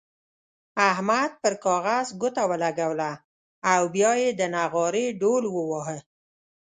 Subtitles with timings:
[0.89, 3.11] احمد پر کاغذ ګوته ولګوله
[3.73, 5.97] او بيا يې د نغارې ډوهل وواهه.